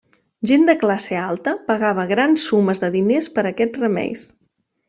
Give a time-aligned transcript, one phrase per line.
[0.51, 4.29] Gent de classe alta pagava grans sumes de diners per aquests remeis.